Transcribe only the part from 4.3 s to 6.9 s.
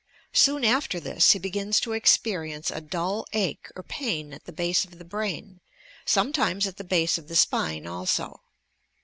at the base of the brain, sometimes at the